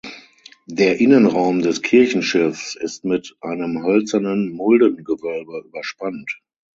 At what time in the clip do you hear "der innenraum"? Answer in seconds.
0.65-1.61